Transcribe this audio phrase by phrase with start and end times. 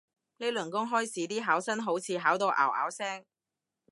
[0.37, 3.23] 呢輪公開試啲考生好似考到拗拗聲